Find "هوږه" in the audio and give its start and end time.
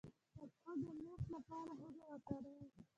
1.79-2.05